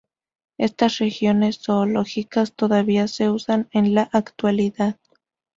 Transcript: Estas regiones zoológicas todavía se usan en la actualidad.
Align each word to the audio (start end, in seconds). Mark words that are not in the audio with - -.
Estas 0.57 0.97
regiones 0.97 1.59
zoológicas 1.59 2.53
todavía 2.53 3.07
se 3.07 3.29
usan 3.29 3.69
en 3.71 3.93
la 3.93 4.09
actualidad. 4.11 4.95